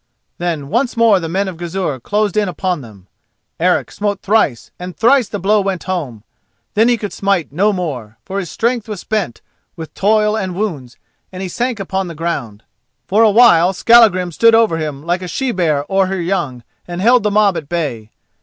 [0.39, 3.05] Then once more the men of Gizur closed in upon them.
[3.59, 6.23] Eric smote thrice and thrice the blow went home,
[6.73, 9.41] then he could smite no more, for his strength was spent
[9.75, 10.97] with toil and wounds,
[11.31, 12.63] and he sank upon the ground.
[13.05, 16.99] For a while Skallagrim stood over him like a she bear o'er her young and
[16.99, 18.09] held the mob at bay.